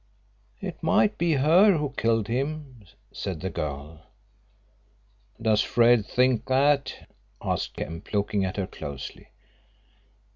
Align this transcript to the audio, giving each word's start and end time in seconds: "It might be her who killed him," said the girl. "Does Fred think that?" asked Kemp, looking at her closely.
"It 0.59 0.81
might 0.81 1.19
be 1.19 1.33
her 1.33 1.77
who 1.77 1.93
killed 1.95 2.27
him," 2.27 2.85
said 3.11 3.39
the 3.41 3.51
girl. 3.51 4.01
"Does 5.39 5.61
Fred 5.61 6.07
think 6.07 6.47
that?" 6.47 7.07
asked 7.39 7.75
Kemp, 7.75 8.11
looking 8.11 8.43
at 8.43 8.57
her 8.57 8.65
closely. 8.65 9.27